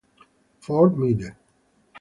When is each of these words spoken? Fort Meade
Fort 0.61 0.97
Meade 0.97 1.37